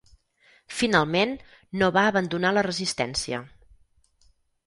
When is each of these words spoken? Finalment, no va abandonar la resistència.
Finalment, 0.75 1.33
no 1.81 1.91
va 1.97 2.07
abandonar 2.11 2.53
la 2.59 2.63
resistència. 2.69 3.43